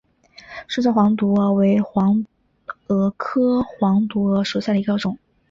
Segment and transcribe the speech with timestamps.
[0.67, 2.25] 双线黄毒蛾为毒
[2.87, 5.15] 蛾科黄毒蛾属下的一个种。